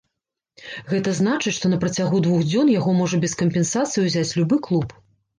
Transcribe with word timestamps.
Гэта 0.91 1.09
значыць, 1.17 1.51
што 1.57 1.65
на 1.73 1.77
працягу 1.83 2.21
двух 2.27 2.41
дзён 2.51 2.71
яго 2.75 2.93
можа 3.01 3.19
без 3.25 3.35
кампенсацыі 3.41 4.05
ўзяць 4.07 4.31
любы 4.41 4.59
клуб. 4.69 4.97